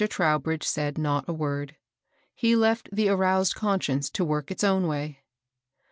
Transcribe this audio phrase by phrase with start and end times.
[0.09, 1.75] Trowbridge said not a word.
[2.33, 5.19] He left the aroused conscience to work its own way.